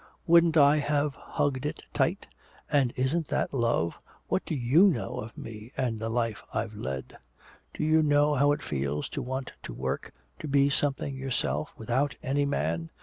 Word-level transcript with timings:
Wouldn't 0.25 0.57
I 0.57 0.77
have 0.77 1.13
hugged 1.13 1.63
it 1.63 1.83
tight? 1.93 2.25
And 2.71 2.91
isn't 2.95 3.27
that 3.27 3.53
love? 3.53 3.99
What 4.29 4.43
do 4.47 4.55
you 4.55 4.87
know 4.87 5.17
of 5.19 5.37
me 5.37 5.73
and 5.77 5.99
the 5.99 6.09
life 6.09 6.41
I've 6.51 6.73
led? 6.73 7.19
Do 7.75 7.83
you 7.83 8.01
know 8.01 8.33
how 8.33 8.51
it 8.51 8.63
feels 8.63 9.07
to 9.09 9.21
want 9.21 9.51
to 9.61 9.75
work, 9.75 10.11
to 10.39 10.47
be 10.47 10.71
something 10.71 11.15
yourself, 11.15 11.71
without 11.77 12.15
any 12.23 12.45
man? 12.47 12.89